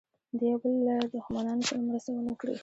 د 0.37 0.39
یوه 0.49 0.59
بل 0.61 0.73
له 0.87 0.93
دښمنانو 1.13 1.63
سره 1.69 1.81
مرسته 1.87 2.09
ونه 2.13 2.33
کړي. 2.41 2.55